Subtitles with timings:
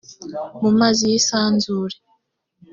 [0.61, 1.95] mu mazi y isanzure